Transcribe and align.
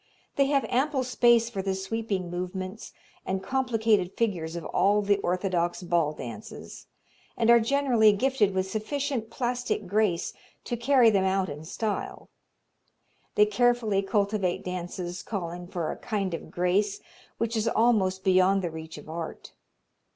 They 0.35 0.47
have 0.47 0.65
ample 0.67 1.03
space 1.03 1.47
for 1.51 1.61
the 1.61 1.75
sweeping 1.75 2.31
movements 2.31 2.91
and 3.23 3.43
complicated 3.43 4.17
figures 4.17 4.55
of 4.55 4.65
all 4.65 5.03
the 5.03 5.17
orthodox 5.19 5.83
ball 5.83 6.11
dances, 6.13 6.87
and 7.37 7.51
are 7.51 7.59
generally 7.59 8.11
gifted 8.11 8.55
with 8.55 8.67
sufficient 8.67 9.29
plastic 9.29 9.85
grace 9.85 10.33
to 10.63 10.75
carry 10.75 11.11
them 11.11 11.23
out 11.25 11.49
in 11.49 11.63
style. 11.65 12.29
They 13.35 13.45
carefully 13.45 14.01
cultivate 14.01 14.65
dances 14.65 15.21
calling 15.21 15.67
for 15.67 15.91
a 15.91 15.97
kind 15.97 16.33
of 16.33 16.49
grace 16.49 16.99
which 17.37 17.55
is 17.55 17.67
almost 17.67 18.23
beyond 18.23 18.63
the 18.63 18.71
reach 18.71 18.97
of 18.97 19.07
art. 19.07 19.53